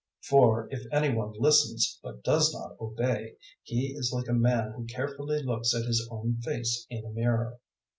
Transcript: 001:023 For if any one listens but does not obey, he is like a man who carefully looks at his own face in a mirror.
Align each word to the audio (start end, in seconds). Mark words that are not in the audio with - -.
001:023 0.23 0.27
For 0.29 0.67
if 0.71 0.81
any 0.91 1.13
one 1.13 1.33
listens 1.37 1.99
but 2.01 2.23
does 2.23 2.51
not 2.51 2.75
obey, 2.81 3.35
he 3.61 3.93
is 3.95 4.11
like 4.11 4.27
a 4.27 4.33
man 4.33 4.71
who 4.75 4.85
carefully 4.87 5.43
looks 5.43 5.75
at 5.75 5.85
his 5.85 6.07
own 6.09 6.41
face 6.41 6.87
in 6.89 7.05
a 7.05 7.11
mirror. 7.11 7.59